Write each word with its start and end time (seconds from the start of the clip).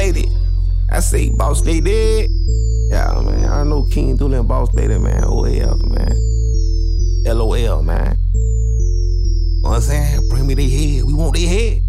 I 0.00 1.00
say 1.00 1.28
boss 1.28 1.60
they 1.60 1.78
dead. 1.78 2.30
Yeah, 2.88 3.20
man. 3.20 3.44
I 3.44 3.64
know 3.64 3.82
King 3.82 4.16
Dooley 4.16 4.42
boss 4.42 4.72
lady, 4.72 4.96
man. 4.98 5.24
OL, 5.24 5.44
man. 5.44 6.16
LOL, 7.26 7.82
man. 7.82 8.16
You 8.32 9.60
know 9.62 9.68
what 9.68 9.76
I'm 9.76 9.80
saying? 9.82 10.28
Bring 10.30 10.46
me 10.46 10.54
their 10.54 10.70
head. 10.70 11.04
We 11.04 11.12
want 11.12 11.36
their 11.36 11.46
head. 11.46 11.82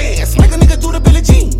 dance. 0.00 0.38
Make 0.38 0.52
a 0.52 0.56
nigga 0.56 0.80
do 0.80 0.92
the 0.92 1.00
Billie 1.00 1.22
Jean. 1.22 1.59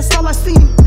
that's 0.00 0.16
all 0.16 0.28
I 0.28 0.32
see. 0.32 0.77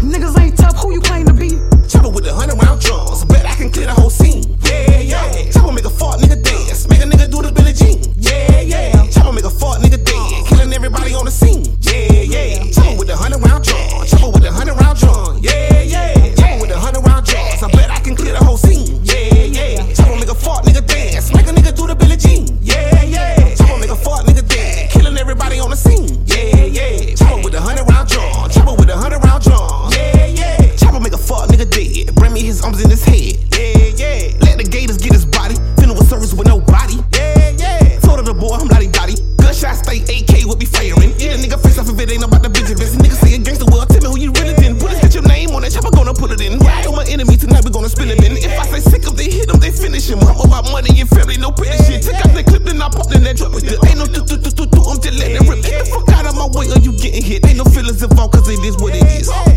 these. 58.91 59.50